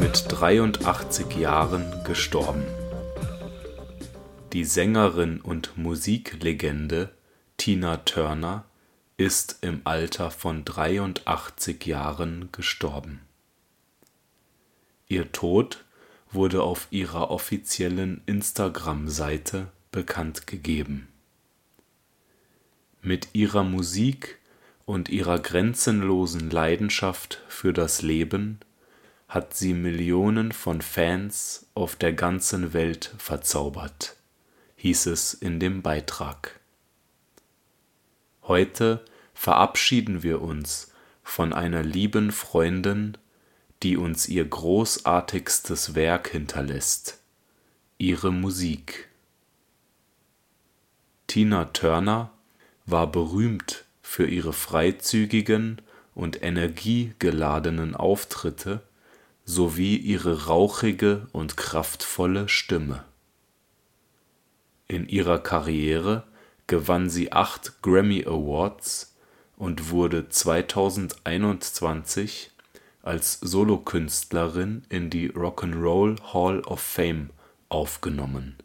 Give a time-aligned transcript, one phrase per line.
[0.00, 2.64] mit 83 Jahren gestorben.
[4.54, 7.10] Die Sängerin und Musiklegende
[7.58, 8.64] Tina Turner
[9.18, 13.20] ist im Alter von 83 Jahren gestorben.
[15.06, 15.84] Ihr Tod
[16.32, 21.08] wurde auf ihrer offiziellen Instagram-Seite bekannt gegeben.
[23.02, 24.38] Mit ihrer Musik
[24.86, 28.60] und ihrer grenzenlosen Leidenschaft für das Leben
[29.30, 34.16] hat sie Millionen von Fans auf der ganzen Welt verzaubert,
[34.74, 36.58] hieß es in dem Beitrag.
[38.42, 40.92] Heute verabschieden wir uns
[41.22, 43.16] von einer lieben Freundin,
[43.84, 47.20] die uns ihr großartigstes Werk hinterlässt,
[47.98, 49.10] ihre Musik.
[51.28, 52.32] Tina Turner
[52.84, 55.80] war berühmt für ihre freizügigen
[56.16, 58.82] und energiegeladenen Auftritte
[59.50, 63.04] sowie ihre rauchige und kraftvolle Stimme.
[64.86, 66.22] In ihrer Karriere
[66.68, 69.16] gewann sie acht Grammy Awards
[69.56, 72.52] und wurde 2021
[73.02, 77.30] als Solokünstlerin in die Rock and Roll Hall of Fame
[77.68, 78.56] aufgenommen.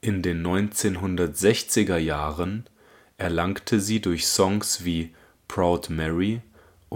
[0.00, 2.68] In den 1960er Jahren
[3.18, 5.14] erlangte sie durch Songs wie
[5.46, 6.42] Proud Mary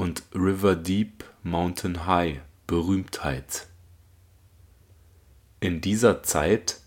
[0.01, 3.67] und River Deep Mountain High Berühmtheit.
[5.61, 6.81] In dieser Zeit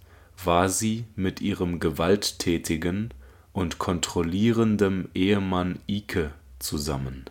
[0.43, 3.13] war sie mit ihrem gewalttätigen
[3.51, 7.25] und kontrollierendem Ehemann Ike zusammen.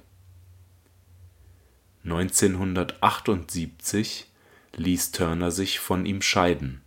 [2.05, 4.29] 1978
[4.77, 6.83] ließ Turner sich von ihm scheiden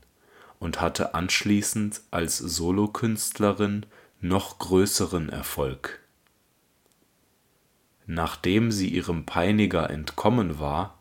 [0.58, 3.86] und hatte anschließend als Solokünstlerin
[4.22, 6.05] noch größeren Erfolg.
[8.08, 10.98] Nachdem sie ihrem Peiniger entkommen war,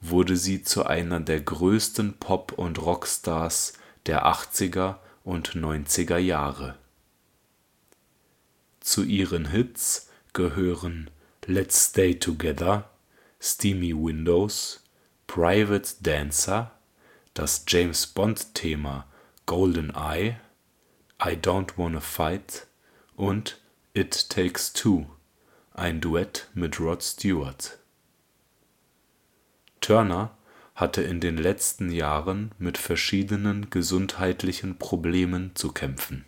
[0.00, 3.74] wurde sie zu einer der größten Pop und Rockstars
[4.06, 6.76] der 80er und 90er Jahre.
[8.80, 11.08] Zu ihren Hits gehören
[11.46, 12.90] Let's Stay Together,
[13.40, 14.82] Steamy Windows,
[15.28, 16.72] Private Dancer,
[17.34, 19.06] das James-Bond-Thema
[19.46, 20.36] GoldenEye
[21.24, 22.66] I Don't Wanna Fight
[23.16, 23.60] und
[23.94, 25.06] It Takes Two,
[25.74, 27.78] ein Duett mit Rod Stewart.
[29.80, 30.36] Turner
[30.74, 36.24] hatte in den letzten Jahren mit verschiedenen gesundheitlichen Problemen zu kämpfen.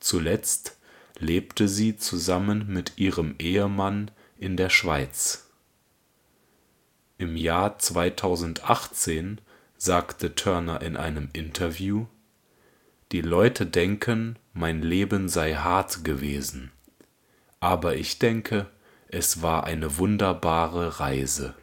[0.00, 0.76] Zuletzt
[1.18, 5.50] lebte sie zusammen mit ihrem Ehemann in der Schweiz.
[7.18, 9.40] Im Jahr 2018
[9.76, 12.06] sagte Turner in einem Interview
[13.12, 16.72] die Leute denken, mein Leben sei hart gewesen,
[17.64, 18.66] aber ich denke,
[19.08, 21.54] es war eine wunderbare Reise.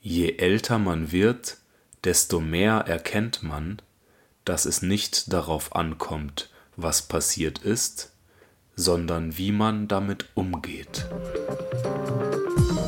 [0.00, 1.58] Je älter man wird,
[2.04, 3.82] desto mehr erkennt man,
[4.46, 8.12] dass es nicht darauf ankommt, was passiert ist,
[8.74, 11.04] sondern wie man damit umgeht.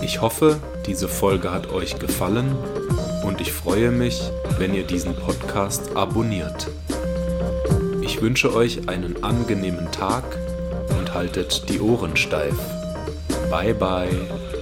[0.01, 2.57] Ich hoffe, diese Folge hat euch gefallen
[3.25, 4.23] und ich freue mich,
[4.57, 6.67] wenn ihr diesen Podcast abonniert.
[8.01, 10.25] Ich wünsche euch einen angenehmen Tag
[11.15, 12.57] haltet die Ohren steif.
[13.51, 14.54] Bye bye.